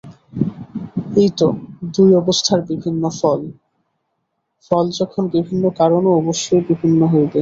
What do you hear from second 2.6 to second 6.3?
বিভিন্ন ফল! ফল যখন ভিন্ন কারণও